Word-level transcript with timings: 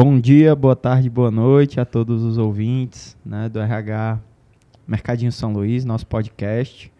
Bom 0.00 0.20
dia, 0.20 0.54
boa 0.54 0.76
tarde, 0.76 1.10
boa 1.10 1.28
noite 1.28 1.80
a 1.80 1.84
todos 1.84 2.22
os 2.22 2.38
ouvintes 2.38 3.16
né, 3.26 3.48
do 3.48 3.58
RH 3.58 4.20
Mercadinho 4.86 5.32
São 5.32 5.52
Luís, 5.52 5.84
nosso 5.84 6.06
podcast. 6.06 6.92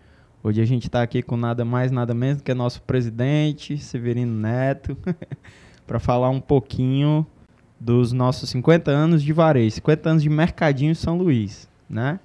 Hoje 0.43 0.61
a 0.61 0.65
gente 0.65 0.89
está 0.89 1.01
aqui 1.01 1.23
com 1.23 1.37
nada 1.37 1.65
mais, 1.65 1.93
nada 1.93 2.13
menos 2.13 2.43
que 2.43 2.53
nosso 2.53 2.83
presidente, 2.83 3.79
Severino 3.79 4.35
Neto, 4.35 4.99
para 5.87 6.01
falar 6.01 6.29
um 6.31 6.41
pouquinho 6.41 7.25
dos 7.79 8.13
nossos 8.13 8.51
50 8.51 8.91
anos 8.91 9.23
de 9.23 9.33
varejo, 9.33 9.77
50 9.77 10.11
anos 10.11 10.23
de 10.25 10.29
Mercadinho 10.29 10.97
São 10.97 11.17
Luís, 11.17 11.69
né? 11.89 12.19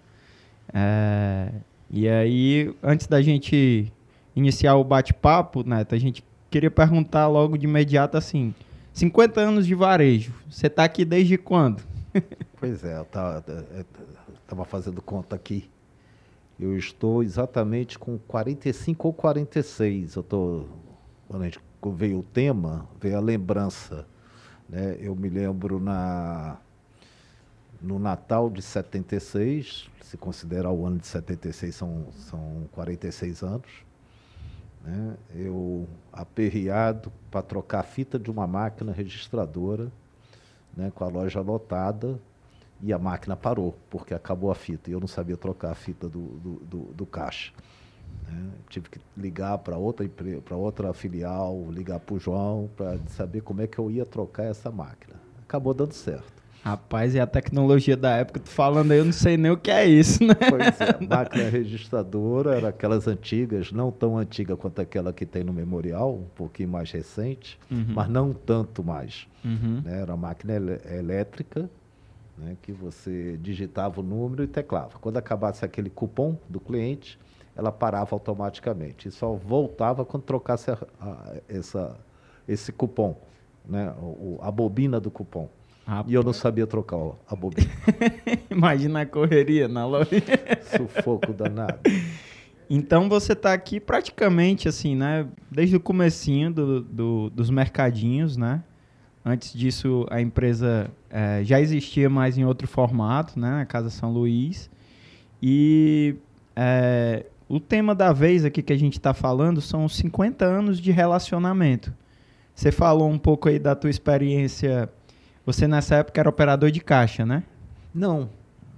É, 0.73 1.51
e 1.87 2.09
aí, 2.09 2.73
antes 2.81 3.05
da 3.05 3.21
gente 3.21 3.93
iniciar 4.35 4.73
o 4.77 4.83
bate-papo, 4.83 5.63
Neto, 5.63 5.93
a 5.93 5.99
gente 5.99 6.23
queria 6.49 6.71
perguntar 6.71 7.27
logo 7.27 7.59
de 7.59 7.67
imediato 7.67 8.17
assim, 8.17 8.55
50 8.93 9.41
anos 9.41 9.65
de 9.65 9.73
varejo. 9.73 10.33
Você 10.49 10.67
está 10.67 10.83
aqui 10.83 11.03
desde 11.03 11.37
quando? 11.37 11.81
pois 12.59 12.83
é, 12.83 12.97
eu 12.97 13.07
estava 14.41 14.63
fazendo 14.65 15.01
conta 15.01 15.35
aqui. 15.35 15.69
Eu 16.59 16.77
estou 16.77 17.23
exatamente 17.23 17.97
com 17.97 18.19
45 18.19 19.07
ou 19.07 19.13
46. 19.13 20.15
Eu 20.15 20.23
tô, 20.23 20.65
quando 21.27 21.41
a 21.41 21.45
gente 21.45 21.59
veio 21.95 22.19
o 22.19 22.23
tema, 22.23 22.87
veio 23.01 23.17
a 23.17 23.19
lembrança. 23.19 24.07
Né? 24.69 24.95
Eu 24.99 25.15
me 25.15 25.27
lembro 25.27 25.79
na, 25.79 26.57
no 27.81 27.97
Natal 27.97 28.49
de 28.49 28.61
76, 28.61 29.89
se 30.03 30.15
considerar 30.17 30.71
o 30.71 30.85
ano 30.85 30.99
de 30.99 31.07
76, 31.07 31.75
são, 31.75 32.05
são 32.29 32.69
46 32.71 33.41
anos. 33.41 33.67
Né? 34.83 35.15
Eu 35.33 35.87
aperreado 36.11 37.11
para 37.31 37.41
trocar 37.41 37.79
a 37.79 37.83
fita 37.83 38.19
de 38.19 38.29
uma 38.29 38.45
máquina 38.45 38.91
registradora, 38.91 39.91
né, 40.75 40.91
com 40.93 41.03
a 41.03 41.07
loja 41.07 41.39
lotada, 41.39 42.19
e 42.81 42.91
a 42.91 42.99
máquina 42.99 43.35
parou, 43.35 43.75
porque 43.89 44.13
acabou 44.13 44.51
a 44.51 44.55
fita, 44.55 44.89
e 44.89 44.93
eu 44.93 44.99
não 44.99 45.07
sabia 45.07 45.37
trocar 45.37 45.71
a 45.71 45.75
fita 45.75 46.09
do, 46.09 46.19
do, 46.19 46.53
do, 46.65 46.79
do 46.93 47.05
caixa. 47.05 47.53
Né? 48.27 48.51
Tive 48.67 48.89
que 48.89 48.99
ligar 49.15 49.57
para 49.59 49.77
outra, 49.77 50.07
para 50.43 50.57
outra 50.57 50.93
filial, 50.93 51.65
ligar 51.71 51.99
para 52.01 52.15
o 52.15 52.19
João, 52.19 52.69
para 52.75 52.97
saber 53.07 53.41
como 53.41 53.61
é 53.61 53.67
que 53.67 53.79
eu 53.79 53.89
ia 53.89 54.05
trocar 54.05 54.43
essa 54.43 54.69
máquina. 54.69 55.15
Acabou 55.43 55.73
dando 55.73 55.93
certo. 55.93 56.42
Rapaz, 56.63 57.13
e 57.13 57.19
a 57.19 57.27
tecnologia 57.27 57.97
da 57.97 58.11
época, 58.11 58.39
tu 58.39 58.49
falando 58.49 58.93
aí, 58.93 58.99
eu 58.99 59.03
não 59.03 59.11
sei 59.11 59.35
nem 59.35 59.51
o 59.51 59.57
que 59.57 59.69
é 59.69 59.85
isso, 59.85 60.23
né? 60.23 60.33
Pois 60.33 60.79
é, 60.79 60.97
máquina 61.05 61.49
registradora 61.49 62.55
era 62.55 62.69
aquelas 62.69 63.05
antigas, 63.05 63.73
não 63.73 63.91
tão 63.91 64.17
antiga 64.17 64.55
quanto 64.55 64.79
aquela 64.79 65.11
que 65.11 65.25
tem 65.25 65.43
no 65.43 65.51
memorial, 65.51 66.15
um 66.15 66.29
pouquinho 66.33 66.69
mais 66.69 66.89
recente, 66.89 67.59
uhum. 67.69 67.87
mas 67.89 68.07
não 68.07 68.31
tanto 68.31 68.81
mais. 68.81 69.27
Uhum. 69.43 69.81
Né? 69.83 69.99
Era 69.99 70.15
máquina 70.15 70.53
elétrica, 70.89 71.69
né? 72.37 72.55
que 72.61 72.71
você 72.71 73.37
digitava 73.41 73.99
o 73.99 74.03
número 74.03 74.41
e 74.41 74.47
teclava. 74.47 74.97
Quando 75.01 75.17
acabasse 75.17 75.65
aquele 75.65 75.89
cupom 75.89 76.37
do 76.47 76.61
cliente, 76.61 77.19
ela 77.57 77.73
parava 77.73 78.15
automaticamente. 78.15 79.09
E 79.09 79.11
só 79.11 79.33
voltava 79.33 80.05
quando 80.05 80.23
trocasse 80.23 80.71
a, 80.71 80.77
a, 81.01 81.35
essa, 81.49 81.97
esse 82.47 82.71
cupom, 82.71 83.17
né? 83.65 83.93
O, 83.99 84.39
a 84.41 84.49
bobina 84.49 84.97
do 84.97 85.11
cupom. 85.11 85.49
Rapaz. 85.85 86.11
E 86.11 86.13
eu 86.13 86.23
não 86.23 86.33
sabia 86.33 86.65
trocar 86.65 86.97
a 87.27 87.35
bobina. 87.35 87.69
Imagina 88.49 89.01
a 89.01 89.05
correria 89.05 89.67
na 89.67 89.85
loja. 89.85 90.09
Sufoco 90.75 91.33
danado. 91.33 91.79
Então 92.69 93.09
você 93.09 93.33
está 93.33 93.53
aqui 93.53 93.79
praticamente 93.79 94.67
assim, 94.67 94.95
né? 94.95 95.27
Desde 95.51 95.75
o 95.75 95.79
comecinho 95.79 96.51
do, 96.51 96.81
do, 96.81 97.29
dos 97.29 97.49
mercadinhos, 97.49 98.37
né? 98.37 98.63
Antes 99.25 99.53
disso, 99.53 100.05
a 100.09 100.21
empresa 100.21 100.89
é, 101.09 101.43
já 101.43 101.59
existia 101.59 102.09
mais 102.09 102.37
em 102.37 102.45
outro 102.45 102.67
formato, 102.67 103.39
né? 103.39 103.61
A 103.61 103.65
Casa 103.65 103.89
São 103.89 104.11
Luís. 104.11 104.69
E 105.41 106.15
é, 106.55 107.25
o 107.47 107.59
tema 107.59 107.93
da 107.93 108.11
vez 108.11 108.45
aqui 108.45 108.61
que 108.61 108.73
a 108.73 108.77
gente 108.77 108.93
está 108.93 109.13
falando 109.13 109.61
são 109.61 109.85
os 109.85 109.95
50 109.95 110.45
anos 110.45 110.79
de 110.79 110.91
relacionamento. 110.91 111.93
Você 112.55 112.71
falou 112.71 113.09
um 113.09 113.17
pouco 113.17 113.49
aí 113.49 113.59
da 113.59 113.75
tua 113.75 113.89
experiência 113.89 114.89
você 115.45 115.67
nessa 115.67 115.95
época 115.95 116.19
era 116.19 116.29
operador 116.29 116.71
de 116.71 116.79
caixa, 116.79 117.25
né? 117.25 117.43
Não. 117.93 118.29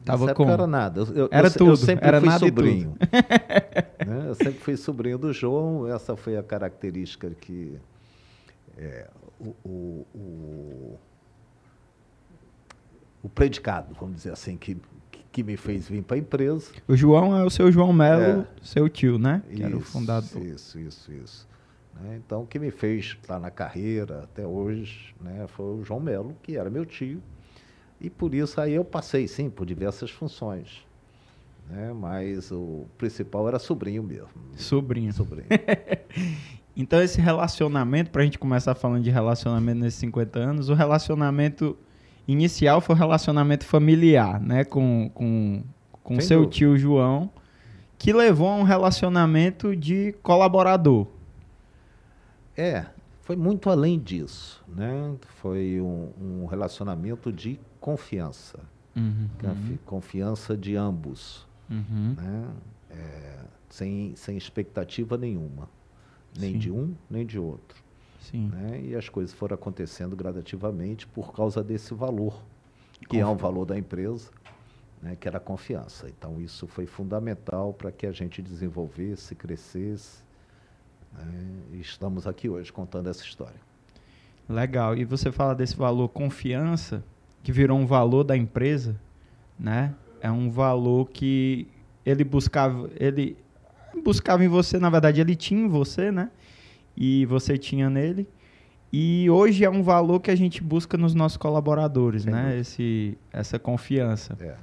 Tava 0.04 0.34
com... 0.36 0.48
era 0.50 0.68
nada. 0.68 1.02
Eu, 1.02 1.28
era 1.32 1.48
eu, 1.48 1.52
tudo. 1.52 1.72
Eu 1.72 1.78
sempre 1.78 2.08
era 2.08 2.22
fui 2.22 2.32
sobrinho. 2.32 2.96
né? 4.06 4.26
Eu 4.28 4.36
sempre 4.36 4.60
fui 4.60 4.78
sobrinho 4.78 5.18
do 5.18 5.34
João. 5.34 5.88
Essa 5.88 6.16
foi 6.16 6.38
a 6.38 6.44
característica 6.44 7.30
que 7.32 7.80
é, 8.78 9.08
o, 9.40 9.56
o, 9.64 10.08
o, 10.14 11.00
o, 13.24 13.30
predicado, 13.30 13.96
vamos 14.00 14.18
dizer 14.18 14.32
assim, 14.32 14.58
que, 14.58 14.78
que 15.32 15.44
me 15.44 15.58
fez 15.58 15.88
vir 15.88 16.04
para 16.04 16.18
a 16.18 16.20
empresa. 16.20 16.72
O 16.88 16.96
João 16.96 17.36
é 17.36 17.44
o 17.44 17.50
seu 17.50 17.72
João 17.72 17.92
Melo, 17.92 18.42
é. 18.42 18.48
seu 18.62 18.88
tio, 18.88 19.18
né? 19.18 19.42
Que 19.48 19.56
isso, 19.56 19.64
era 19.64 19.78
o 19.78 19.82
fundador. 19.82 20.46
Isso, 20.46 20.80
isso, 20.80 21.12
isso. 21.12 21.48
Né? 21.96 22.20
Então, 22.26 22.44
o 22.44 22.48
que 22.48 22.60
me 22.60 22.72
fez 22.72 23.06
estar 23.06 23.40
na 23.40 23.50
carreira 23.50 24.24
até 24.24 24.46
hoje 24.46 25.16
né, 25.22 25.46
foi 25.48 25.66
o 25.66 25.84
João 25.84 26.00
Melo, 26.00 26.36
que 26.44 26.58
era 26.58 26.70
meu 26.70 26.86
tio, 26.86 27.22
e 28.00 28.10
por 28.10 28.34
isso 28.34 28.60
aí 28.60 28.74
eu 28.74 28.84
passei, 28.84 29.28
sim, 29.28 29.50
por 29.50 29.66
diversas 29.66 30.12
funções. 30.12 30.86
Né? 31.70 31.94
Mas 31.94 32.52
o 32.52 32.86
principal 32.98 33.48
era 33.48 33.58
sobrinho 33.58 34.04
mesmo. 34.04 34.30
Sobrinho. 34.56 35.14
Sobrinho. 35.14 35.48
então, 36.76 37.02
esse 37.02 37.20
relacionamento, 37.20 38.12
para 38.12 38.22
a 38.22 38.26
gente 38.26 38.38
começar 38.38 38.76
falando 38.76 39.04
de 39.04 39.10
relacionamento 39.10 39.80
nesses 39.80 40.00
50 40.00 40.40
anos, 40.40 40.70
o 40.70 40.74
relacionamento 40.74 41.78
inicial 42.28 42.82
foi 42.82 42.96
o 42.96 42.98
relacionamento 42.98 43.66
familiar, 43.66 44.40
né? 44.40 44.64
Com, 44.64 45.10
com, 45.14 45.64
com 46.04 46.20
seu 46.20 46.42
dúvida. 46.42 46.56
tio 46.56 46.78
João, 46.78 47.30
que 47.98 48.12
levou 48.12 48.50
a 48.50 48.56
um 48.56 48.64
relacionamento 48.64 49.76
de 49.76 50.14
colaborador. 50.22 51.08
É, 52.58 52.86
foi 53.22 53.36
muito 53.36 53.70
além 53.70 54.00
disso, 54.00 54.64
né? 54.68 55.16
Foi 55.42 55.82
um, 55.82 56.12
um 56.22 56.46
relacionamento 56.46 57.32
de 57.32 57.60
confiança, 57.80 58.60
uhum, 58.96 59.28
uhum. 59.44 59.78
confiança 59.86 60.56
de 60.56 60.76
ambos, 60.76 61.48
uhum. 61.70 62.16
né? 62.16 62.48
É, 62.92 63.46
sem, 63.70 64.16
sem 64.16 64.38
expectativa 64.38 65.18
nenhuma, 65.18 65.68
nem 66.38 66.54
Sim. 66.54 66.60
de 66.60 66.72
um 66.72 66.96
nem 67.10 67.26
de 67.26 67.38
outro. 67.40 67.84
Sim. 68.22 68.48
Né? 68.48 68.82
E 68.82 68.96
as 68.96 69.10
coisas 69.10 69.34
foram 69.34 69.56
acontecendo 69.56 70.16
gradativamente 70.16 71.06
por 71.06 71.34
causa 71.34 71.64
desse 71.64 71.94
valor, 71.94 72.42
que 73.02 73.08
Confi 73.08 73.20
é 73.20 73.28
um 73.28 73.36
valor 73.36 73.66
da 73.66 73.78
empresa, 73.78 74.32
né? 75.02 75.16
que 75.20 75.28
era 75.28 75.38
a 75.38 75.42
confiança. 75.42 76.08
Então 76.08 76.40
isso 76.40 76.68
foi 76.68 76.86
fundamental 76.86 77.74
para 77.74 77.92
que 77.92 78.06
a 78.06 78.12
gente 78.12 78.42
desenvolvesse, 78.42 79.36
crescesse 79.36 80.24
né? 81.18 81.36
estamos 81.80 82.26
aqui 82.26 82.50
hoje 82.50 82.72
contando 82.72 83.10
essa 83.10 83.24
história. 83.24 83.60
Legal. 84.48 84.96
E 84.96 85.04
você 85.04 85.32
fala 85.32 85.56
desse 85.56 85.76
valor 85.76 86.10
confiança, 86.10 87.04
que 87.44 87.52
virou 87.52 87.78
um 87.78 87.86
valor 87.86 88.24
da 88.24 88.36
empresa, 88.36 88.96
né? 89.60 89.94
É 90.22 90.32
um 90.32 90.50
valor 90.50 91.10
que 91.10 91.68
ele 92.06 92.24
buscava, 92.24 92.90
ele 93.00 93.38
buscava 94.04 94.44
em 94.44 94.48
você, 94.48 94.80
na 94.80 94.90
verdade, 94.90 95.22
ele 95.22 95.36
tinha 95.36 95.62
em 95.62 95.68
você, 95.68 96.12
né? 96.12 96.30
E 96.96 97.26
você 97.26 97.58
tinha 97.58 97.90
nele. 97.90 98.28
E 98.92 99.30
hoje 99.30 99.66
é 99.66 99.70
um 99.70 99.84
valor 99.84 100.20
que 100.20 100.32
a 100.32 100.36
gente 100.36 100.64
busca 100.64 100.98
nos 100.98 101.14
nossos 101.14 101.38
colaboradores, 101.38 102.24
Sem 102.24 102.32
né? 102.32 102.58
Esse, 102.60 103.18
essa 103.32 103.60
confiança. 103.60 104.38
É. 104.40 104.56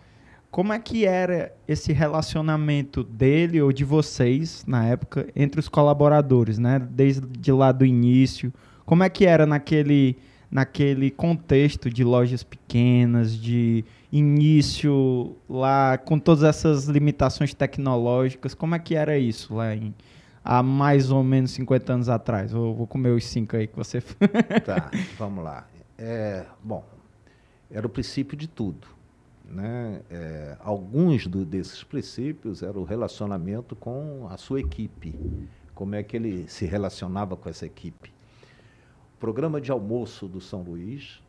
Como 0.53 0.71
é 0.71 0.79
que 0.79 1.07
era 1.07 1.51
esse 1.67 1.95
relacionamento 1.95 3.03
dele 3.03 3.63
ou 3.63 3.73
de 3.73 3.85
vocês 3.85 4.63
na 4.67 4.85
época 4.85 5.27
entre 5.35 5.59
os 5.59 5.67
colaboradores, 5.67 6.59
né? 6.59 6.79
Desde 6.79 7.51
lá 7.51 7.73
do 7.73 7.87
início, 7.87 8.53
como 8.85 9.03
é 9.03 9.09
que 9.09 9.25
era 9.25 9.47
naquele 9.47 10.19
naquele 10.51 11.11
contexto 11.11 11.89
de 11.89 12.05
lojas 12.05 12.45
pequenas, 12.45 13.35
de 13.35 13.83
início 14.13 15.35
lá 15.49 15.97
com 15.97 16.19
todas 16.19 16.45
essas 16.45 16.85
limitações 16.85 17.55
tecnológicas, 17.55 18.53
como 18.53 18.75
é 18.75 18.79
que 18.79 18.95
era 18.95 19.17
isso 19.17 19.55
lá 19.55 19.75
em 19.75 19.95
há 20.45 20.63
mais 20.63 21.11
ou 21.11 21.25
menos 21.25 21.53
50 21.53 21.95
anos 21.95 22.09
atrás? 22.11 22.53
Vou, 22.53 22.75
vou 22.75 22.87
comer 22.87 23.13
os 23.13 23.25
cinco 23.25 23.57
aí 23.57 23.67
que 23.67 23.75
você. 23.75 24.03
tá, 24.67 24.91
vamos 25.19 25.43
lá. 25.43 25.67
É, 25.97 26.45
bom, 26.63 26.85
era 27.71 27.87
o 27.87 27.91
princípio 27.91 28.37
de 28.37 28.47
tudo 28.47 28.93
né, 29.53 30.01
é, 30.11 30.57
alguns 30.61 31.27
do, 31.27 31.45
desses 31.45 31.85
princípios 31.85 32.63
era 32.63 32.79
o 32.79 32.85
relacionamento 32.85 33.77
com 33.77 34.27
a 34.31 34.39
sua 34.39 34.61
equipe, 34.61 35.15
como 35.75 35.95
é 35.95 36.03
que 36.03 36.17
ele 36.17 36.49
se 36.49 36.65
relacionava 36.65 37.37
com 37.37 37.51
essa 37.51 37.67
equipe. 37.67 38.13
O 39.15 39.19
programa 39.21 39.61
de 39.61 39.71
almoço 39.71 40.27
do 40.27 40.41
São 40.41 40.63
Luís, 40.63 41.23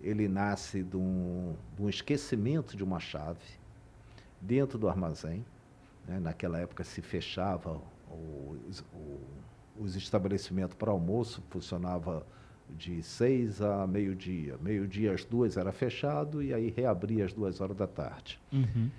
ele 0.00 0.28
nasce 0.28 0.82
de 0.84 0.96
um, 0.96 1.56
de 1.76 1.82
um 1.82 1.88
esquecimento 1.88 2.76
de 2.76 2.84
uma 2.84 3.00
chave 3.00 3.58
dentro 4.40 4.78
do 4.78 4.88
armazém. 4.88 5.44
Né, 6.06 6.20
naquela 6.20 6.58
época 6.58 6.84
se 6.84 7.02
fechava 7.02 7.80
os, 8.68 8.84
os 9.76 9.96
estabelecimentos 9.96 10.76
para 10.76 10.92
almoço, 10.92 11.42
funcionava 11.50 12.24
de 12.76 13.02
seis 13.02 13.60
a 13.60 13.86
meio-dia. 13.86 14.56
Meio-dia 14.60 15.12
às 15.12 15.24
duas 15.24 15.56
era 15.56 15.72
fechado 15.72 16.42
e 16.42 16.52
aí 16.52 16.72
reabria 16.76 17.24
às 17.24 17.32
duas 17.32 17.60
horas 17.60 17.76
da 17.76 17.86
tarde. 17.86 18.40
Uhum. 18.52 18.90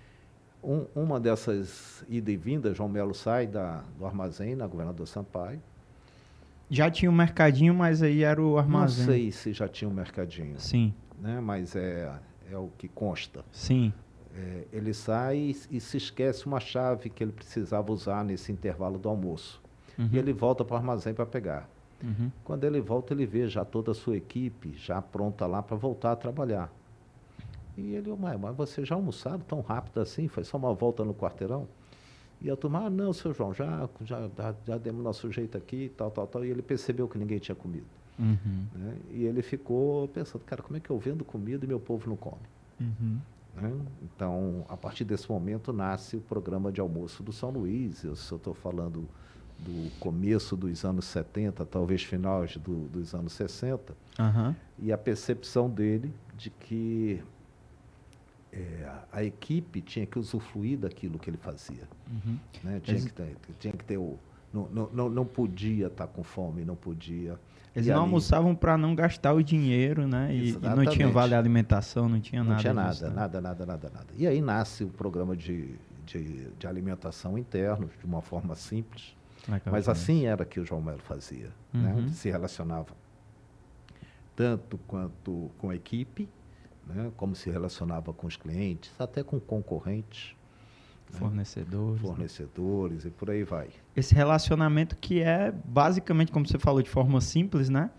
Um, 0.62 0.86
uma 1.04 1.20
dessas 1.20 2.04
ida 2.10 2.32
e 2.32 2.36
vinda, 2.38 2.74
João 2.74 2.90
Melo 2.90 3.14
sai 3.14 3.48
da, 3.48 3.84
do 3.98 4.06
armazém 4.06 4.56
na 4.56 4.68
Governador 4.68 5.08
Sampaio. 5.08 5.62
Já 6.70 6.92
tinha 6.92 7.10
um 7.10 7.16
mercadinho, 7.16 7.74
mas 7.74 8.04
aí 8.04 8.24
era 8.24 8.42
o 8.42 8.58
armazém. 8.58 9.06
Não 9.06 9.14
sei 9.14 9.32
se 9.32 9.54
já 9.54 9.68
tinha 9.68 9.90
um 9.90 9.94
mercadinho, 9.94 10.60
Sim, 10.60 10.94
né? 11.20 11.40
mas 11.40 11.76
é, 11.76 12.12
é 12.52 12.58
o 12.58 12.70
que 12.78 12.88
consta. 12.88 13.44
sim. 13.52 13.94
É, 14.36 14.66
ele 14.72 14.94
sai 14.94 15.38
e, 15.38 15.58
e 15.72 15.80
se 15.82 15.98
esquece 15.98 16.46
uma 16.46 16.60
chave 16.60 17.10
que 17.10 17.24
ele 17.24 17.32
precisava 17.32 17.92
usar 17.92 18.24
nesse 18.24 18.52
intervalo 18.52 19.00
do 19.00 19.10
almoço. 19.10 19.60
Uhum. 19.98 20.08
E 20.14 20.18
ele 20.20 20.32
volta 20.32 20.64
para 20.64 20.76
o 20.76 20.78
armazém 20.78 21.16
para 21.16 21.26
pegar. 21.26 21.68
Uhum. 22.04 22.32
Quando 22.44 22.64
ele 22.64 22.80
volta, 22.80 23.14
ele 23.14 23.26
vê 23.26 23.48
já 23.48 23.66
toda 23.66 23.92
a 23.92 23.94
sua 23.94 24.18
equipe 24.18 24.74
já 24.76 25.02
pronta 25.02 25.46
lá 25.46 25.62
para 25.62 25.76
voltar 25.76 26.14
a 26.14 26.16
trabalhar. 26.16 26.72
E 27.78 27.96
ele, 27.96 28.14
mas, 28.18 28.40
mas 28.40 28.56
você 28.56 28.84
já 28.84 28.96
almoçaram 28.96 29.40
tão 29.40 29.62
rápido 29.62 30.00
assim? 30.02 30.28
Foi 30.28 30.44
só 30.44 30.58
uma 30.58 30.74
volta 30.74 31.04
no 31.04 31.14
quarteirão? 31.14 31.68
E 32.42 32.50
a 32.50 32.56
turma, 32.56 32.86
ah, 32.86 32.90
não, 32.90 33.12
seu 33.12 33.34
João, 33.34 33.54
já, 33.54 33.90
já, 34.02 34.30
já, 34.66 34.78
demos 34.78 35.04
nosso 35.04 35.30
jeito 35.32 35.58
aqui, 35.58 35.92
tal, 35.98 36.10
tal, 36.10 36.26
tal. 36.26 36.46
E 36.46 36.50
ele 36.50 36.62
percebeu 36.62 37.08
que 37.08 37.18
ninguém 37.18 37.38
tinha 37.38 37.56
comido. 37.56 37.86
Uhum. 38.18 38.66
Né? 38.76 38.98
E 39.12 39.24
ele 39.26 39.42
ficou 39.42 40.08
pensando, 40.10 40.44
cara, 40.46 40.62
como 40.62 40.78
é 40.78 40.80
que 40.80 40.90
eu 40.90 40.98
vendo 40.98 41.26
comida 41.26 41.66
e 41.66 41.68
meu 41.68 41.80
povo 41.80 42.10
não 42.10 42.16
come? 42.16 42.42
Uhum. 42.80 43.18
né? 43.56 43.74
Então, 44.04 44.66
a 44.70 44.78
partir 44.78 45.04
desse 45.04 45.30
momento, 45.30 45.74
nasce 45.74 46.16
o 46.16 46.22
programa 46.22 46.72
de 46.72 46.80
almoço 46.80 47.22
do 47.22 47.34
São 47.34 47.50
Luís. 47.50 48.04
Eu 48.04 48.14
estou 48.14 48.54
falando 48.54 49.08
do 49.60 49.92
começo 50.00 50.56
dos 50.56 50.84
anos 50.86 51.06
70, 51.06 51.66
talvez 51.66 52.04
finais 52.04 52.56
do, 52.58 52.88
dos 52.88 53.14
anos 53.14 53.34
60, 53.34 53.94
Aham. 54.18 54.56
e 54.78 54.92
a 54.92 54.98
percepção 54.98 55.70
dele 55.70 56.14
de 56.38 56.50
que 56.50 57.22
é, 58.52 58.90
a 59.12 59.24
equipe 59.24 59.82
tinha 59.82 60.06
que 60.06 60.18
usufruir 60.18 60.78
daquilo 60.80 61.20
que 61.20 61.30
ele 61.30 61.38
fazia. 61.38 61.84
Uhum. 62.10 62.38
né? 62.64 62.80
Tinha, 62.84 62.98
Eles- 62.98 63.06
que 63.06 63.14
ter, 63.14 63.36
tinha 63.60 63.74
que 63.74 63.84
ter 63.84 63.98
o. 63.98 64.18
Não, 64.52 64.68
não, 64.74 64.90
não, 64.92 65.10
não 65.10 65.26
podia 65.26 65.88
estar 65.88 66.08
com 66.08 66.24
fome, 66.24 66.66
não 66.66 66.76
podia. 66.76 67.40
Eles 67.76 67.88
não 67.88 67.96
ali- 67.98 68.02
almoçavam 68.06 68.56
para 68.56 68.76
não 68.76 68.96
gastar 68.96 69.34
o 69.34 69.44
dinheiro, 69.44 70.08
né? 70.08 70.34
E, 70.34 70.50
e 70.50 70.58
não 70.58 70.86
tinha 70.88 71.08
vale 71.08 71.36
alimentação, 71.36 72.10
não 72.10 72.20
tinha 72.20 72.42
Não 72.44 72.52
nada. 72.52 72.62
tinha 72.62 72.74
disso, 72.74 73.04
nada, 73.04 73.10
né? 73.10 73.16
nada, 73.16 73.42
nada, 73.42 73.66
nada, 73.68 73.92
nada. 73.94 74.08
E 74.18 74.26
aí 74.26 74.42
nasce 74.42 74.84
o 74.84 74.88
programa 74.88 75.38
de, 75.38 75.76
de, 76.04 76.50
de 76.58 76.66
alimentação 76.66 77.38
interno, 77.38 77.88
de 78.00 78.06
uma 78.06 78.24
forma 78.24 78.56
simples. 78.56 79.16
Mas 79.72 79.90
assim 79.90 80.26
era 80.26 80.46
que 80.46 80.60
o 80.60 80.66
João 80.66 80.82
Melo 80.82 81.00
fazia. 81.00 81.50
Né? 81.74 81.92
Uhum. 81.92 82.00
Ele 82.00 82.14
se 82.14 82.30
relacionava 82.30 82.94
tanto 84.36 84.78
quanto 84.88 85.52
com 85.58 85.70
a 85.70 85.76
equipe, 85.76 86.30
né? 86.88 87.12
como 87.18 87.36
se 87.36 87.50
relacionava 87.50 88.14
com 88.14 88.28
os 88.28 88.38
clientes, 88.38 88.92
até 89.00 89.24
com 89.24 89.40
concorrentes, 89.40 90.36
fornecedores. 91.12 92.02
né? 92.02 92.08
fornecedores 92.08 93.06
e 93.06 93.10
por 93.10 93.30
aí 93.30 93.44
vai. 93.44 93.70
Esse 93.96 94.14
relacionamento 94.14 94.96
que 94.96 95.22
é 95.22 95.52
basicamente, 95.66 96.32
como 96.32 96.48
você 96.48 96.60
falou, 96.60 96.82
de 96.82 96.90
forma 96.90 97.20
simples, 97.22 97.70
né? 97.70 97.90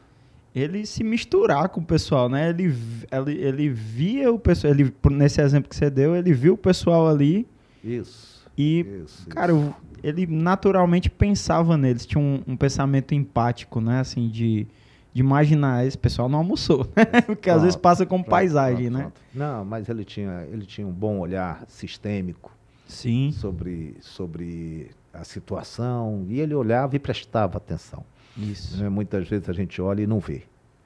Ele 0.52 0.84
se 0.84 1.04
misturar 1.04 1.68
com 1.68 1.80
o 1.80 1.84
pessoal, 1.84 2.28
né? 2.28 2.48
Ele, 2.50 2.74
ele, 3.12 3.38
ele 3.38 3.68
via 3.68 4.32
o 4.32 4.38
pessoal, 4.38 4.72
ele, 4.72 4.92
nesse 5.10 5.40
exemplo 5.40 5.68
que 5.68 5.76
você 5.76 5.88
deu, 5.88 6.16
ele 6.16 6.32
viu 6.32 6.54
o 6.54 6.58
pessoal 6.58 7.08
ali 7.08 7.46
Isso. 7.84 8.29
E 8.60 9.02
isso, 9.04 9.28
Cara, 9.28 9.52
isso. 9.52 9.74
ele 10.02 10.26
naturalmente 10.26 11.08
pensava 11.10 11.76
neles, 11.76 12.04
tinha 12.06 12.20
um, 12.22 12.42
um 12.46 12.56
pensamento 12.56 13.14
empático, 13.14 13.80
né? 13.80 14.00
Assim, 14.00 14.28
de, 14.28 14.66
de 15.12 15.20
imaginar, 15.20 15.86
esse 15.86 15.96
pessoal 15.96 16.28
não 16.28 16.38
almoçou, 16.38 16.86
né? 16.96 17.04
Porque 17.22 17.48
às 17.48 17.54
Pronto, 17.56 17.62
vezes 17.62 17.76
passa 17.76 18.04
como 18.06 18.22
Pronto, 18.24 18.30
paisagem, 18.30 18.90
pronto, 18.90 19.04
né? 19.04 19.12
Não, 19.34 19.64
mas 19.64 19.88
ele 19.88 20.04
tinha, 20.04 20.46
ele 20.52 20.66
tinha 20.66 20.86
um 20.86 20.92
bom 20.92 21.18
olhar 21.18 21.64
sistêmico 21.68 22.50
Sim, 22.86 23.30
sobre, 23.32 23.96
sobre 24.00 24.90
a 25.12 25.22
situação 25.24 26.26
e 26.28 26.40
ele 26.40 26.54
olhava 26.54 26.96
e 26.96 26.98
prestava 26.98 27.56
atenção. 27.56 28.04
isso. 28.36 28.82
né? 28.82 28.88
Muitas 28.88 29.28
vezes 29.28 29.48
a 29.48 29.52
gente 29.52 29.80
olha 29.80 30.02
e 30.02 30.06
não 30.06 30.18
vê, 30.20 30.42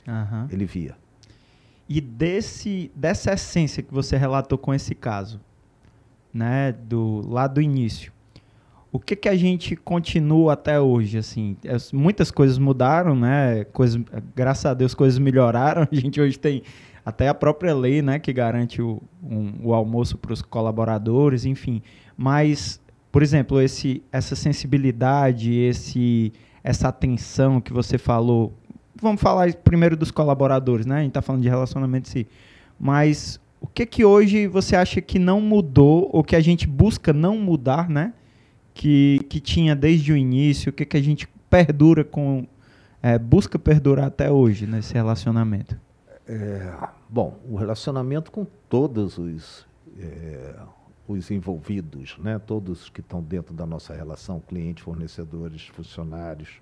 Aham. 0.07 0.49
ele 0.51 0.65
via. 0.67 0.95
E 1.89 2.01
desse, 2.01 2.91
dessa 2.95 3.33
essência 3.35 3.83
que 3.83 3.93
você 3.93 4.17
relatou 4.17 4.57
com 4.57 4.73
esse 4.73 4.95
caso, 4.95 5.39
né? 6.35 6.73
Do, 6.73 7.23
lá 7.31 7.47
do 7.47 7.63
início. 7.63 8.13
O 8.93 8.99
que 9.01 9.17
que 9.17 9.29
a 9.29 9.35
gente 9.37 9.75
continua 9.75 10.53
até 10.53 10.81
hoje, 10.81 11.19
assim? 11.19 11.57
As- 11.69 11.91
muitas 11.93 12.31
coisas 12.31 12.59
mudaram, 12.59 13.17
né? 13.17 13.65
Coisas, 13.73 14.01
graças 14.37 14.67
a 14.67 14.75
Deus, 14.75 14.95
coisas 14.95 15.19
melhoraram. 15.19 15.87
A 15.91 15.95
gente 15.95 16.21
hoje 16.21 16.39
tem 16.39 16.63
até 17.05 17.29
a 17.29 17.35
própria 17.35 17.75
lei, 17.75 18.01
né? 18.03 18.19
Que 18.19 18.33
garante 18.33 18.81
o, 18.83 19.03
um- 19.23 19.53
o 19.65 19.75
almoço 19.75 20.17
para 20.19 20.33
os 20.33 20.43
colaboradores, 20.43 21.45
enfim. 21.45 21.83
Mas, 22.17 22.81
por 23.11 23.21
exemplo, 23.23 23.61
esse, 23.61 24.01
essa 24.13 24.37
sensibilidade, 24.37 25.53
esse, 25.53 26.33
essa 26.63 26.89
atenção 26.89 27.61
que 27.61 27.73
você 27.73 27.99
falou. 27.99 28.53
Vamos 29.03 29.21
falar 29.21 29.53
primeiro 29.57 29.97
dos 29.97 30.13
colaboradores, 30.13 30.87
né? 30.87 30.97
A 30.99 31.01
gente 31.01 31.09
está 31.09 31.21
falando 31.23 31.43
de 31.43 31.49
relacionamento 31.49 32.09
em 32.09 32.13
si. 32.13 32.27
Mas 32.79 33.41
o 33.65 33.67
que 33.67 33.87
que 33.87 34.05
hoje 34.05 34.47
você 34.47 34.77
acha 34.77 35.01
que 35.01 35.19
não 35.19 35.41
mudou, 35.41 36.11
ou 36.13 36.23
que 36.23 36.37
a 36.37 36.41
gente 36.41 36.67
busca 36.67 37.15
não 37.15 37.39
mudar, 37.39 37.89
né? 37.89 38.13
Que, 38.75 39.21
que 39.27 39.41
tinha 39.41 39.75
desde 39.75 40.13
o 40.13 40.17
início, 40.19 40.69
o 40.69 40.73
que 40.73 40.85
que 40.85 40.99
a 40.99 41.03
gente 41.03 41.27
perdura 41.49 42.05
com. 42.05 42.47
é, 43.03 43.19
busca 43.19 43.59
perdurar 43.59 44.09
até 44.09 44.31
hoje 44.31 44.67
nesse 44.67 44.93
relacionamento? 44.93 45.81
É, 46.29 46.75
bom, 47.09 47.41
o 47.49 47.57
relacionamento 47.57 48.31
com 48.31 48.47
todos 48.69 49.17
os, 49.17 49.67
é, 49.99 50.57
os 51.09 51.31
envolvidos, 51.31 52.19
né? 52.19 52.39
todos 52.39 52.91
que 52.91 53.01
estão 53.01 53.23
dentro 53.23 53.55
da 53.55 53.65
nossa 53.65 53.95
relação, 53.95 54.41
clientes, 54.47 54.85
fornecedores, 54.85 55.69
funcionários, 55.69 56.61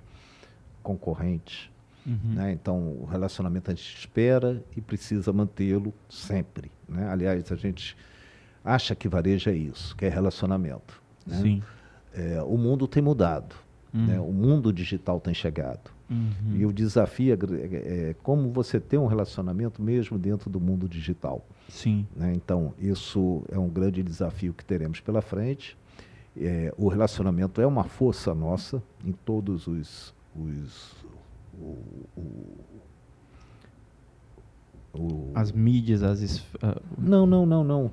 concorrentes. 0.84 1.68
Uhum. 2.06 2.34
Né? 2.34 2.52
Então, 2.52 2.78
o 3.00 3.04
relacionamento 3.04 3.70
a 3.70 3.74
gente 3.74 3.96
espera 3.98 4.62
e 4.76 4.80
precisa 4.80 5.32
mantê-lo 5.32 5.92
sempre. 6.08 6.70
Né? 6.88 7.08
Aliás, 7.08 7.50
a 7.52 7.56
gente 7.56 7.96
acha 8.64 8.94
que 8.94 9.08
varejo 9.08 9.50
é 9.50 9.54
isso, 9.54 9.94
que 9.96 10.04
é 10.04 10.08
relacionamento. 10.08 11.00
né? 11.26 11.40
Sim. 11.40 11.62
É, 12.14 12.42
o 12.42 12.56
mundo 12.58 12.86
tem 12.88 13.02
mudado, 13.02 13.54
Uhum. 13.94 14.06
né? 14.06 14.18
o 14.20 14.32
mundo 14.32 14.72
digital 14.72 15.20
tem 15.20 15.32
chegado. 15.32 15.90
Uhum. 16.10 16.56
E 16.56 16.66
o 16.66 16.72
desafio 16.72 17.32
é, 17.32 17.36
gr- 17.36 17.54
é- 17.54 18.10
é 18.10 18.16
como 18.22 18.50
você 18.50 18.78
ter 18.80 18.98
um 18.98 19.06
relacionamento 19.06 19.80
mesmo 19.80 20.18
dentro 20.18 20.50
do 20.50 20.60
mundo 20.60 20.88
digital. 20.88 21.46
Sim. 21.68 22.06
né? 22.14 22.34
Então, 22.34 22.74
isso 22.78 23.42
é 23.50 23.58
um 23.58 23.68
grande 23.68 24.02
desafio 24.02 24.52
que 24.52 24.62
teremos 24.64 25.00
pela 25.00 25.22
frente. 25.22 25.74
É, 26.36 26.74
o 26.76 26.88
relacionamento 26.88 27.60
é 27.62 27.66
uma 27.66 27.84
força 27.84 28.34
nossa 28.34 28.82
em 29.04 29.12
todos 29.12 29.66
os. 29.66 30.12
os 30.36 31.01
o, 31.62 32.18
o- 34.94 35.30
As 35.34 35.50
mídias, 35.50 36.02
as. 36.02 36.20
es- 36.20 36.44
ah, 36.62 36.78
Não, 36.98 37.24
não, 37.24 37.46
não, 37.46 37.64
não. 37.64 37.90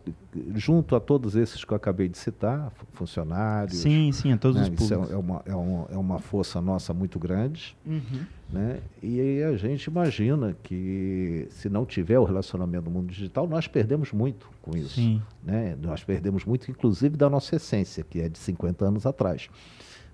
Junto 0.54 0.98
a 0.98 1.00
todos 1.00 1.34
esses 1.38 1.64
que 1.64 1.72
eu 1.72 1.78
acabei 1.78 2.10
de 2.10 2.18
citar, 2.18 2.70
fu- 2.72 2.86
funcionários. 2.92 3.78
sim, 3.78 4.12
sim, 4.12 4.34
a 4.34 4.38
todos 4.38 4.58
né? 4.58 4.64
os 4.64 4.68
é, 4.68 4.72
públicos. 4.76 5.12
é 5.12 5.16
uma, 5.18 5.42
é, 5.46 5.56
uma, 5.56 5.88
é 5.92 5.98
uma 5.98 6.20
força 6.20 6.60
nossa 6.60 6.94
muito 6.94 7.18
grande. 7.18 7.74
Uhum. 7.86 8.26
né? 8.52 8.82
E 9.02 9.42
a 9.44 9.56
gente 9.56 9.86
imagina 9.86 10.58
que 10.62 11.48
se 11.52 11.70
não 11.70 11.86
tiver 11.86 12.20
o 12.20 12.26
relacionamento 12.26 12.86
no 12.86 12.92
mundo 12.92 13.08
digital, 13.08 13.48
nós 13.48 13.66
perdemos 13.66 14.12
muito 14.12 14.50
com 14.62 14.76
isso. 14.76 14.96
Sim. 14.96 15.22
Né? 15.42 15.78
Nós 15.82 16.04
perdemos 16.04 16.44
muito, 16.44 16.70
inclusive, 16.70 17.16
da 17.16 17.30
nossa 17.30 17.56
essência, 17.56 18.04
que 18.04 18.20
é 18.20 18.28
de 18.28 18.38
50 18.38 18.84
anos 18.86 19.06
atrás. 19.06 19.50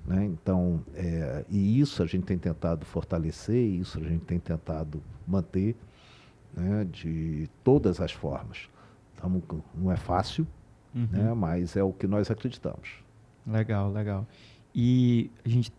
Né? 0.07 0.25
Então, 0.25 0.81
é, 0.93 1.43
e 1.49 1.79
isso 1.79 2.03
a 2.03 2.05
gente 2.05 2.23
tem 2.25 2.37
tentado 2.37 2.85
fortalecer, 2.85 3.57
isso 3.59 3.97
a 3.99 4.03
gente 4.03 4.23
tem 4.25 4.39
tentado 4.39 5.01
manter 5.27 5.75
né? 6.55 6.85
de 6.91 7.49
todas 7.63 7.99
as 7.99 8.11
formas. 8.11 8.69
Não 9.75 9.91
é 9.91 9.95
fácil, 9.97 10.45
Uhum. 10.93 11.07
né? 11.11 11.33
mas 11.33 11.75
é 11.75 11.83
o 11.83 11.91
que 11.91 12.05
nós 12.07 12.29
acreditamos. 12.29 12.89
Legal, 13.45 13.91
legal. 13.91 14.27
E 14.73 15.29
a 15.43 15.49
gente, 15.49 15.71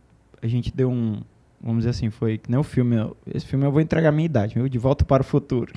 a 0.42 0.46
gente 0.46 0.74
deu 0.74 0.90
um. 0.90 1.22
Vamos 1.60 1.78
dizer 1.78 1.90
assim, 1.90 2.10
foi 2.10 2.36
que 2.38 2.50
nem 2.50 2.58
o 2.60 2.62
filme. 2.62 2.96
Esse 3.32 3.46
filme 3.46 3.64
eu 3.64 3.72
vou 3.72 3.80
entregar 3.80 4.10
a 4.10 4.12
minha 4.12 4.26
idade, 4.26 4.54
viu? 4.54 4.68
De 4.68 4.78
volta 4.78 5.04
para 5.04 5.22
o 5.22 5.24
futuro. 5.24 5.72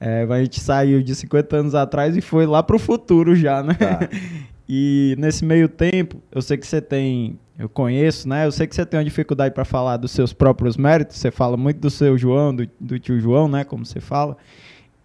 É, 0.00 0.24
mas 0.26 0.38
a 0.40 0.42
gente 0.44 0.60
saiu 0.60 1.02
de 1.02 1.14
50 1.14 1.56
anos 1.56 1.74
atrás 1.74 2.16
e 2.16 2.20
foi 2.20 2.46
lá 2.46 2.62
para 2.62 2.76
o 2.76 2.78
futuro 2.78 3.34
já, 3.36 3.62
né? 3.62 3.74
Tá. 3.74 4.00
E 4.68 5.14
nesse 5.18 5.44
meio 5.44 5.68
tempo, 5.68 6.20
eu 6.30 6.42
sei 6.42 6.56
que 6.58 6.66
você 6.66 6.80
tem. 6.80 7.38
Eu 7.58 7.68
conheço, 7.68 8.28
né? 8.28 8.46
Eu 8.46 8.52
sei 8.52 8.66
que 8.66 8.74
você 8.74 8.84
tem 8.86 8.98
uma 8.98 9.04
dificuldade 9.04 9.54
para 9.54 9.64
falar 9.64 9.96
dos 9.96 10.10
seus 10.10 10.32
próprios 10.32 10.76
méritos. 10.76 11.16
Você 11.16 11.30
fala 11.30 11.56
muito 11.56 11.80
do 11.80 11.90
seu 11.90 12.16
João, 12.18 12.54
do, 12.54 12.68
do 12.78 12.98
tio 12.98 13.18
João, 13.18 13.48
né? 13.48 13.64
Como 13.64 13.84
você 13.84 13.98
fala. 14.00 14.36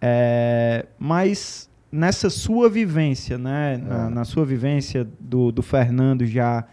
É, 0.00 0.86
mas 0.98 1.68
nessa 1.90 2.28
sua 2.28 2.68
vivência, 2.68 3.38
né? 3.38 3.78
Na, 3.78 4.06
É. 4.06 4.10
na 4.10 4.24
sua 4.24 4.44
vivência 4.44 5.08
do, 5.18 5.50
do 5.50 5.62
Fernando 5.62 6.26
já 6.26 6.64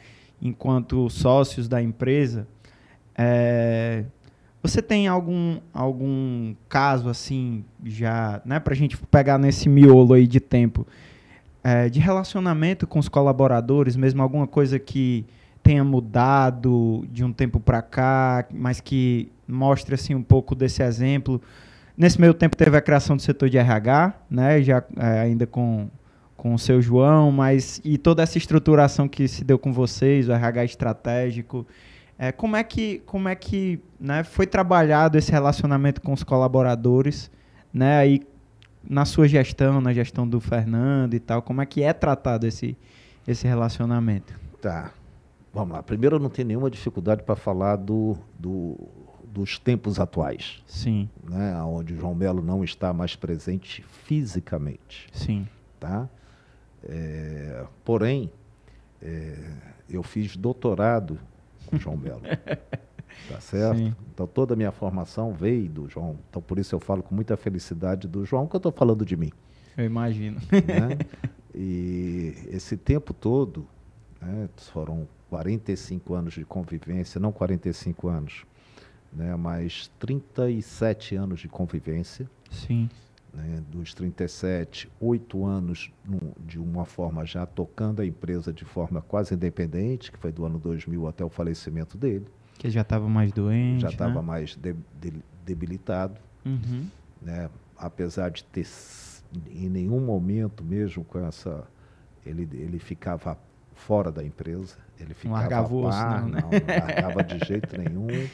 enquanto 0.41 1.09
sócios 1.09 1.67
da 1.67 1.81
empresa, 1.81 2.47
é, 3.15 4.03
Você 4.63 4.79
tem 4.81 5.07
algum, 5.07 5.59
algum 5.73 6.53
caso 6.69 7.09
assim, 7.09 7.63
já, 7.83 8.41
né, 8.45 8.59
pra 8.59 8.75
gente 8.75 8.95
pegar 8.97 9.37
nesse 9.39 9.67
miolo 9.67 10.13
aí 10.13 10.27
de 10.27 10.39
tempo, 10.39 10.85
é, 11.63 11.89
de 11.89 11.99
relacionamento 11.99 12.87
com 12.87 12.99
os 12.99 13.07
colaboradores, 13.07 13.95
mesmo 13.95 14.21
alguma 14.21 14.47
coisa 14.47 14.79
que 14.79 15.25
tenha 15.61 15.83
mudado 15.83 17.05
de 17.11 17.23
um 17.23 17.31
tempo 17.31 17.59
para 17.59 17.81
cá, 17.81 18.45
mas 18.51 18.79
que 18.79 19.31
mostre 19.47 19.95
assim 19.95 20.15
um 20.15 20.23
pouco 20.23 20.55
desse 20.55 20.81
exemplo? 20.81 21.41
Nesse 21.95 22.19
meio 22.19 22.33
tempo 22.33 22.55
teve 22.55 22.75
a 22.75 22.81
criação 22.81 23.15
do 23.15 23.21
setor 23.21 23.49
de 23.49 23.57
RH, 23.57 24.13
né, 24.29 24.61
já 24.61 24.83
é, 24.97 25.19
ainda 25.19 25.45
com 25.45 25.87
com 26.41 26.55
o 26.55 26.57
seu 26.57 26.81
João, 26.81 27.31
mas 27.31 27.79
e 27.85 27.99
toda 27.99 28.23
essa 28.23 28.35
estruturação 28.35 29.07
que 29.07 29.27
se 29.27 29.43
deu 29.43 29.59
com 29.59 29.71
vocês, 29.71 30.27
o 30.27 30.31
RH 30.31 30.65
estratégico, 30.65 31.67
é, 32.17 32.31
como 32.31 32.55
é 32.55 32.63
que, 32.63 32.99
como 33.05 33.29
é 33.29 33.35
que 33.35 33.79
né, 33.99 34.23
foi 34.23 34.47
trabalhado 34.47 35.19
esse 35.19 35.31
relacionamento 35.31 36.01
com 36.01 36.13
os 36.13 36.23
colaboradores, 36.23 37.29
né, 37.71 37.99
aí 37.99 38.21
na 38.83 39.05
sua 39.05 39.27
gestão, 39.27 39.79
na 39.79 39.93
gestão 39.93 40.27
do 40.27 40.39
Fernando 40.39 41.13
e 41.13 41.19
tal, 41.19 41.41
como 41.41 41.61
é 41.61 41.65
que 41.65 41.83
é 41.83 41.93
tratado 41.93 42.47
esse, 42.47 42.77
esse 43.27 43.47
relacionamento? 43.47 44.33
Tá, 44.61 44.91
vamos 45.53 45.73
lá. 45.73 45.83
Primeiro, 45.83 46.15
eu 46.17 46.19
não 46.19 46.29
tenho 46.29 46.47
nenhuma 46.47 46.69
dificuldade 46.69 47.23
para 47.23 47.35
falar 47.35 47.75
do, 47.75 48.17
do, 48.37 48.77
dos 49.25 49.57
tempos 49.57 49.99
atuais. 49.99 50.63
Sim. 50.67 51.09
Né, 51.23 51.55
onde 51.63 51.93
o 51.93 51.99
João 51.99 52.15
Melo 52.15 52.41
não 52.41 52.63
está 52.63 52.93
mais 52.93 53.15
presente 53.15 53.83
fisicamente. 54.03 55.07
Sim. 55.13 55.47
Tá? 55.79 56.07
É, 56.83 57.65
porém, 57.85 58.31
é, 59.01 59.37
eu 59.89 60.03
fiz 60.03 60.35
doutorado 60.35 61.19
com 61.67 61.77
João 61.77 61.97
Belo. 61.97 62.21
tá 63.29 63.39
certo? 63.39 63.77
Sim. 63.77 63.95
Então 64.13 64.27
toda 64.27 64.53
a 64.53 64.57
minha 64.57 64.71
formação 64.71 65.33
veio 65.33 65.69
do 65.69 65.89
João. 65.89 66.17
Então 66.29 66.41
por 66.41 66.59
isso 66.59 66.75
eu 66.75 66.79
falo 66.79 67.03
com 67.03 67.13
muita 67.13 67.35
felicidade 67.37 68.07
do 68.07 68.25
João, 68.25 68.47
que 68.47 68.55
eu 68.55 68.59
estou 68.59 68.71
falando 68.71 69.05
de 69.05 69.15
mim. 69.15 69.31
Eu 69.77 69.85
imagino. 69.85 70.39
Né? 70.51 70.97
E 71.53 72.33
esse 72.49 72.77
tempo 72.77 73.13
todo, 73.13 73.67
né, 74.21 74.47
foram 74.55 75.05
45 75.29 76.13
anos 76.13 76.33
de 76.33 76.45
convivência, 76.45 77.19
não 77.19 77.33
45 77.33 78.07
anos, 78.07 78.45
né, 79.11 79.35
mas 79.35 79.91
37 79.99 81.17
anos 81.17 81.41
de 81.41 81.49
convivência. 81.49 82.25
Sim 82.49 82.89
né, 83.33 83.63
dos 83.69 83.93
37, 83.93 84.89
oito 84.99 85.45
anos 85.45 85.91
no, 86.05 86.33
de 86.45 86.59
uma 86.59 86.85
forma 86.85 87.25
já 87.25 87.45
tocando 87.45 88.01
a 88.01 88.05
empresa 88.05 88.51
de 88.51 88.65
forma 88.65 89.01
quase 89.01 89.33
independente, 89.33 90.11
que 90.11 90.17
foi 90.17 90.31
do 90.31 90.45
ano 90.45 90.59
2000 90.59 91.07
até 91.07 91.23
o 91.23 91.29
falecimento 91.29 91.97
dele. 91.97 92.25
Que 92.61 92.69
já 92.69 92.81
estava 92.81 93.09
mais 93.09 93.31
doente. 93.31 93.81
Já 93.81 93.89
estava 93.89 94.21
né? 94.21 94.21
mais 94.21 94.55
de, 94.55 94.75
de, 95.01 95.13
debilitado. 95.43 96.21
Uhum. 96.45 96.85
Né, 97.19 97.49
apesar 97.75 98.29
de 98.29 98.43
ter, 98.43 98.67
em 99.49 99.67
nenhum 99.67 99.99
momento 99.99 100.63
mesmo 100.63 101.03
com 101.03 101.25
essa. 101.25 101.63
Ele, 102.23 102.47
ele 102.53 102.77
ficava 102.77 103.35
fora 103.73 104.11
da 104.11 104.23
empresa. 104.23 104.77
Ele 104.99 105.15
ficava 105.15 105.33
não 105.33 105.41
largava 105.41 105.75
osso, 105.75 106.03
não, 106.03 106.27
né? 106.29 106.39
não, 106.39 106.49
não 106.51 106.87
largava 106.87 107.23
de 107.23 107.43
jeito 107.47 107.75
nenhum. 107.75 108.07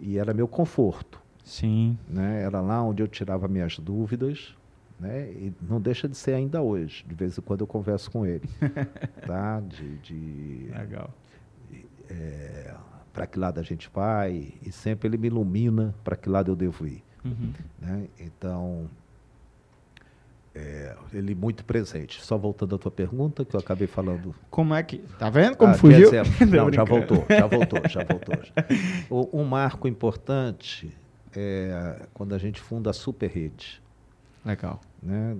E 0.00 0.16
era 0.16 0.32
meu 0.32 0.46
conforto. 0.46 1.20
Sim. 1.42 1.98
Né? 2.08 2.42
Era 2.42 2.60
lá 2.60 2.80
onde 2.84 3.02
eu 3.02 3.08
tirava 3.08 3.48
minhas 3.48 3.80
dúvidas, 3.80 4.54
né? 4.98 5.28
E 5.32 5.52
não 5.60 5.80
deixa 5.80 6.08
de 6.08 6.16
ser 6.16 6.34
ainda 6.34 6.62
hoje. 6.62 7.04
De 7.04 7.16
vez 7.16 7.36
em 7.36 7.40
quando 7.40 7.62
eu 7.62 7.66
converso 7.66 8.08
com 8.08 8.24
ele, 8.24 8.48
tá? 9.26 9.58
De, 9.58 9.98
de 9.98 10.70
legal. 10.72 11.12
É, 12.08 12.76
para 13.18 13.26
que 13.26 13.36
lado 13.36 13.58
a 13.58 13.64
gente 13.64 13.90
vai 13.92 14.52
e 14.64 14.70
sempre 14.70 15.08
ele 15.08 15.18
me 15.18 15.26
ilumina 15.26 15.92
para 16.04 16.14
que 16.14 16.28
lado 16.28 16.52
eu 16.52 16.54
devo 16.54 16.86
ir, 16.86 17.02
uhum. 17.24 17.52
né? 17.80 18.06
Então 18.16 18.88
é, 20.54 20.94
ele 21.12 21.34
muito 21.34 21.64
presente. 21.64 22.22
Só 22.22 22.38
voltando 22.38 22.76
à 22.76 22.78
tua 22.78 22.92
pergunta, 22.92 23.44
que 23.44 23.56
eu 23.56 23.58
acabei 23.58 23.88
falando. 23.88 24.32
Como 24.48 24.72
é 24.72 24.84
que. 24.84 24.98
Tá 25.18 25.28
vendo 25.28 25.56
como 25.56 25.72
ah, 25.72 25.74
fugiu? 25.74 26.12
não, 26.48 26.72
já 26.72 26.84
voltou, 26.84 27.26
já 27.28 27.46
voltou, 27.48 27.80
já 27.88 28.04
voltou. 28.04 28.36
O, 29.10 29.40
um 29.40 29.44
marco 29.44 29.88
importante 29.88 30.96
é, 31.34 32.06
quando 32.14 32.36
a 32.36 32.38
gente 32.38 32.60
funda 32.60 32.90
a 32.90 32.92
Superrede. 32.92 33.82
Legal. 34.44 34.80
Né? 35.02 35.36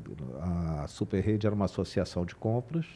A 0.83 0.89
Superrede 0.89 1.47
era 1.47 1.55
uma 1.55 1.67
associação 1.67 2.27
de 2.27 2.35
compras, 2.35 2.87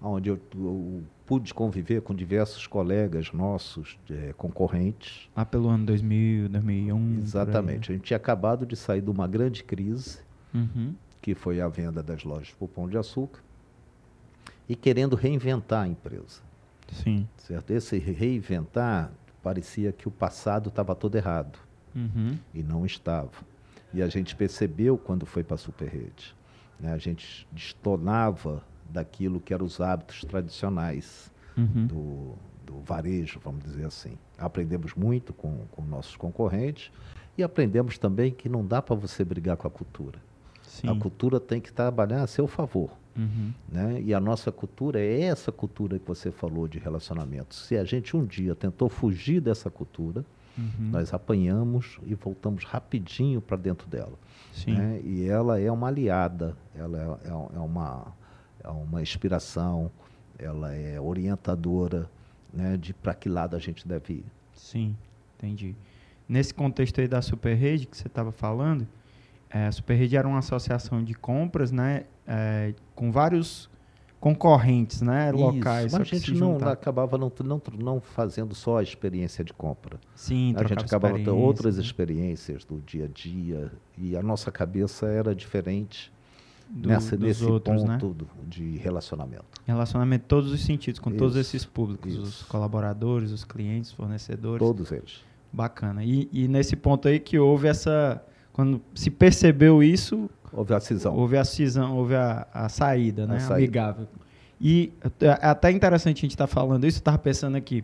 onde 0.00 0.28
eu, 0.28 0.40
eu 0.54 1.02
pude 1.32 1.54
conviver 1.54 2.02
com 2.02 2.14
diversos 2.14 2.66
colegas 2.66 3.32
nossos, 3.32 3.98
é, 4.10 4.34
concorrentes. 4.36 5.30
Lá 5.34 5.46
pelo 5.46 5.70
ano 5.70 5.86
2000, 5.86 6.50
2001. 6.50 7.20
Exatamente. 7.22 7.90
A 7.90 7.94
gente 7.94 8.04
tinha 8.04 8.18
acabado 8.18 8.66
de 8.66 8.76
sair 8.76 9.00
de 9.00 9.08
uma 9.08 9.26
grande 9.26 9.64
crise, 9.64 10.18
uhum. 10.52 10.94
que 11.22 11.34
foi 11.34 11.58
a 11.62 11.68
venda 11.68 12.02
das 12.02 12.22
lojas 12.22 12.50
por 12.50 12.68
Pão 12.68 12.86
de 12.86 12.98
Açúcar, 12.98 13.40
e 14.68 14.76
querendo 14.76 15.16
reinventar 15.16 15.84
a 15.84 15.88
empresa. 15.88 16.42
Sim. 16.92 17.26
Certo? 17.38 17.70
Esse 17.70 17.96
reinventar 17.96 19.10
parecia 19.42 19.90
que 19.90 20.06
o 20.06 20.10
passado 20.10 20.68
estava 20.68 20.94
todo 20.94 21.16
errado. 21.16 21.58
Uhum. 21.96 22.36
E 22.52 22.62
não 22.62 22.84
estava. 22.84 23.30
E 23.94 24.02
a 24.02 24.06
gente 24.06 24.36
percebeu 24.36 24.98
quando 24.98 25.24
foi 25.24 25.42
para 25.42 25.54
a 25.54 25.58
Superrede. 25.58 26.36
Né? 26.78 26.92
A 26.92 26.98
gente 26.98 27.48
destonava 27.50 28.62
daquilo 28.90 29.40
que 29.40 29.52
eram 29.52 29.66
os 29.66 29.80
hábitos 29.80 30.22
tradicionais 30.22 31.30
uhum. 31.56 31.86
do, 31.86 32.34
do 32.64 32.80
varejo, 32.80 33.40
vamos 33.42 33.64
dizer 33.64 33.86
assim. 33.86 34.12
Aprendemos 34.38 34.94
muito 34.94 35.32
com, 35.32 35.66
com 35.70 35.82
nossos 35.82 36.16
concorrentes 36.16 36.90
e 37.36 37.42
aprendemos 37.42 37.98
também 37.98 38.32
que 38.32 38.48
não 38.48 38.64
dá 38.64 38.82
para 38.82 38.94
você 38.94 39.24
brigar 39.24 39.56
com 39.56 39.66
a 39.66 39.70
cultura. 39.70 40.18
Sim. 40.62 40.88
A 40.88 40.94
cultura 40.94 41.38
tem 41.38 41.60
que 41.60 41.72
trabalhar 41.72 42.22
a 42.22 42.26
seu 42.26 42.46
favor. 42.46 42.90
Uhum. 43.16 43.52
Né? 43.68 44.00
E 44.02 44.14
a 44.14 44.20
nossa 44.20 44.50
cultura 44.50 44.98
é 44.98 45.22
essa 45.22 45.52
cultura 45.52 45.98
que 45.98 46.06
você 46.06 46.30
falou 46.30 46.66
de 46.66 46.78
relacionamento. 46.78 47.54
Se 47.54 47.76
a 47.76 47.84
gente 47.84 48.16
um 48.16 48.24
dia 48.24 48.54
tentou 48.54 48.88
fugir 48.88 49.40
dessa 49.40 49.70
cultura, 49.70 50.24
Uhum. 50.56 50.90
Nós 50.90 51.14
apanhamos 51.14 51.98
e 52.04 52.14
voltamos 52.14 52.64
rapidinho 52.64 53.40
para 53.40 53.56
dentro 53.56 53.88
dela. 53.88 54.12
Né? 54.66 55.00
E 55.02 55.26
ela 55.26 55.58
é 55.58 55.70
uma 55.70 55.88
aliada, 55.88 56.56
ela 56.74 56.98
é, 56.98 57.28
é, 57.28 57.30
é, 57.30 57.58
uma, 57.58 58.12
é 58.62 58.68
uma 58.68 59.02
inspiração, 59.02 59.90
ela 60.38 60.74
é 60.74 61.00
orientadora 61.00 62.08
né, 62.52 62.76
de 62.76 62.92
para 62.92 63.14
que 63.14 63.28
lado 63.28 63.56
a 63.56 63.58
gente 63.58 63.86
deve 63.86 64.14
ir. 64.14 64.24
Sim, 64.54 64.96
entendi. 65.36 65.74
Nesse 66.28 66.54
contexto 66.54 67.00
aí 67.00 67.08
da 67.08 67.20
Superrede 67.20 67.86
que 67.86 67.96
você 67.96 68.06
estava 68.06 68.30
falando, 68.30 68.86
é, 69.50 69.66
a 69.66 69.72
Superrede 69.72 70.16
era 70.16 70.26
uma 70.26 70.38
associação 70.38 71.02
de 71.02 71.14
compras, 71.14 71.70
né, 71.70 72.04
é, 72.26 72.74
com 72.94 73.10
vários 73.10 73.70
concorrentes, 74.20 75.02
né, 75.02 75.32
locais. 75.32 75.86
Isso, 75.86 75.98
mas 75.98 76.08
a 76.08 76.16
gente 76.16 76.34
não 76.34 76.56
acabava 76.56 77.18
não, 77.18 77.32
não, 77.44 77.60
não 77.76 78.00
fazendo 78.00 78.54
só 78.54 78.78
a 78.78 78.82
experiência 78.82 79.42
de 79.42 79.52
compra. 79.52 79.98
Sim, 80.14 80.54
a 80.56 80.62
gente 80.62 80.84
acabava 80.84 81.16
tendo 81.16 81.36
outras 81.36 81.76
né? 81.76 81.82
experiências 81.82 82.64
do 82.64 82.80
dia 82.80 83.06
a 83.06 83.08
dia 83.08 83.72
e 83.98 84.16
a 84.16 84.22
nossa 84.22 84.52
cabeça 84.52 85.08
era 85.08 85.34
diferente 85.34 86.12
do, 86.72 86.88
nessa, 86.88 87.16
nesse 87.16 87.44
outros, 87.44 87.82
ponto 87.82 88.06
né? 88.08 88.24
de 88.48 88.76
relacionamento. 88.78 89.44
Relacionamento 89.66 90.24
em 90.24 90.28
todos 90.28 90.50
os 90.50 90.64
sentidos, 90.64 90.98
com 90.98 91.10
isso, 91.10 91.18
todos 91.18 91.36
esses 91.36 91.64
públicos, 91.64 92.12
isso. 92.12 92.22
os 92.22 92.42
colaboradores, 92.44 93.30
os 93.30 93.44
clientes, 93.44 93.92
fornecedores. 93.92 94.58
Todos 94.58 94.90
eles. 94.90 95.20
Bacana. 95.52 96.02
E, 96.02 96.28
e 96.32 96.48
nesse 96.48 96.74
ponto 96.74 97.06
aí 97.08 97.20
que 97.20 97.38
houve 97.38 97.68
essa, 97.68 98.24
quando 98.52 98.80
se 98.94 99.10
percebeu 99.10 99.82
isso, 99.82 100.30
Houve 100.52 100.74
a 100.74 100.80
cisão. 100.80 101.16
Houve 101.16 101.36
a 101.38 101.44
cisão, 101.44 101.96
houve 101.96 102.14
a, 102.14 102.46
a 102.52 102.68
saída, 102.68 103.26
né? 103.26 103.36
A 103.36 103.40
saída. 103.40 103.56
Amigável. 103.56 104.08
E 104.60 104.92
é, 105.20 105.26
é 105.26 105.46
até 105.46 105.70
interessante 105.70 106.18
a 106.18 106.20
gente 106.20 106.32
estar 106.32 106.46
tá 106.46 106.52
falando 106.52 106.86
isso, 106.86 106.98
eu 106.98 107.00
estava 107.00 107.18
pensando 107.18 107.56
aqui. 107.56 107.82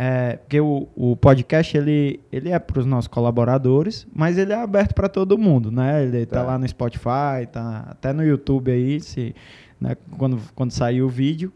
É, 0.00 0.36
porque 0.36 0.60
o, 0.60 0.86
o 0.94 1.16
podcast 1.16 1.76
ele, 1.76 2.20
ele 2.30 2.50
é 2.50 2.58
para 2.60 2.78
os 2.78 2.86
nossos 2.86 3.08
colaboradores, 3.08 4.06
mas 4.14 4.38
ele 4.38 4.52
é 4.52 4.56
aberto 4.56 4.94
para 4.94 5.08
todo 5.08 5.36
mundo, 5.36 5.72
né? 5.72 6.04
Ele 6.04 6.18
está 6.18 6.38
é. 6.38 6.42
lá 6.44 6.56
no 6.56 6.68
Spotify, 6.68 7.48
tá 7.50 7.88
até 7.90 8.12
no 8.12 8.24
YouTube 8.24 8.70
aí, 8.70 9.00
se, 9.00 9.34
né, 9.80 9.96
quando, 10.16 10.40
quando 10.54 10.70
sair 10.70 11.02
o 11.02 11.08
vídeo. 11.08 11.52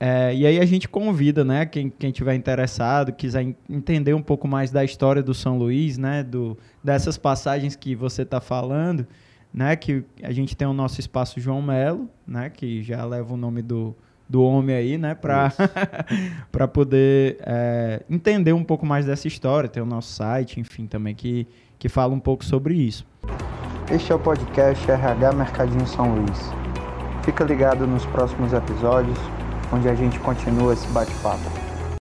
É, 0.00 0.34
e 0.34 0.44
aí 0.44 0.58
a 0.58 0.66
gente 0.66 0.88
convida, 0.88 1.44
né, 1.44 1.64
quem, 1.64 1.88
quem 1.88 2.10
tiver 2.10 2.34
interessado, 2.34 3.12
quiser 3.12 3.54
entender 3.70 4.14
um 4.14 4.20
pouco 4.20 4.48
mais 4.48 4.72
da 4.72 4.84
história 4.84 5.22
do 5.22 5.32
São 5.32 5.56
Luís, 5.56 5.96
né, 5.96 6.24
do, 6.24 6.58
dessas 6.82 7.16
passagens 7.16 7.76
que 7.76 7.94
você 7.94 8.22
está 8.22 8.40
falando, 8.40 9.06
né? 9.54 9.74
Que 9.74 10.04
a 10.22 10.32
gente 10.32 10.54
tem 10.54 10.68
o 10.68 10.74
nosso 10.74 11.00
espaço 11.00 11.40
João 11.40 11.62
Melo, 11.62 12.10
né? 12.26 12.50
Que 12.50 12.82
já 12.82 13.02
leva 13.06 13.32
o 13.32 13.36
nome 13.38 13.62
do, 13.62 13.96
do 14.28 14.42
homem 14.42 14.74
aí, 14.74 14.98
né? 14.98 15.14
Para 15.14 15.52
poder 16.72 17.38
é, 17.40 18.02
entender 18.10 18.52
um 18.52 18.64
pouco 18.64 18.84
mais 18.84 19.06
dessa 19.06 19.28
história. 19.28 19.68
Tem 19.68 19.82
o 19.82 19.86
nosso 19.86 20.12
site, 20.12 20.60
enfim, 20.60 20.86
também 20.86 21.14
que, 21.14 21.46
que 21.78 21.88
fala 21.88 22.12
um 22.12 22.20
pouco 22.20 22.44
sobre 22.44 22.74
isso. 22.74 23.06
Este 23.90 24.10
é 24.10 24.14
o 24.14 24.18
podcast 24.18 24.90
RH 24.90 25.32
Mercadinho 25.32 25.86
São 25.86 26.14
Luís. 26.14 26.50
Fica 27.22 27.44
ligado 27.44 27.86
nos 27.86 28.04
próximos 28.06 28.52
episódios, 28.52 29.18
onde 29.72 29.88
a 29.88 29.94
gente 29.94 30.18
continua 30.20 30.72
esse 30.72 30.86
bate-papo. 30.88 31.65